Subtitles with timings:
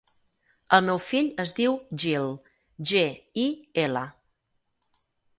[0.75, 2.25] El meu fill es diu Gil:
[2.91, 3.03] ge,
[3.43, 3.43] i,
[3.83, 4.03] ela.